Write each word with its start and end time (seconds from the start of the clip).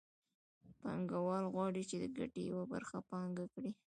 پانګوال 0.79 1.45
غواړي 1.53 1.83
چې 1.89 1.95
د 1.99 2.05
ګټې 2.17 2.41
یوه 2.51 2.63
برخه 2.73 2.97
پانګه 3.09 3.45
کړي 3.53 3.71